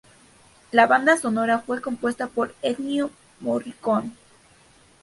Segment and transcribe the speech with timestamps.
[0.71, 4.11] La banda sonora fue compuesta por Ennio Morricone.